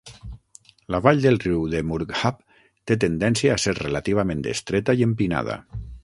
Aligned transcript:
La 0.93 0.99
vall 1.07 1.19
del 1.25 1.35
riu 1.43 1.65
de 1.73 1.81
Murghab 1.89 2.39
té 2.91 2.97
tendència 3.03 3.53
a 3.57 3.61
ser 3.65 3.75
relativament 3.81 4.41
estreta 4.55 4.97
i 5.03 5.07
empinada. 5.09 5.59